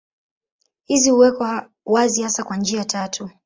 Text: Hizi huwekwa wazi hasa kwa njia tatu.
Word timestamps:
Hizi 0.85 1.09
huwekwa 1.09 1.69
wazi 1.85 2.21
hasa 2.23 2.43
kwa 2.43 2.57
njia 2.57 2.85
tatu. 2.85 3.29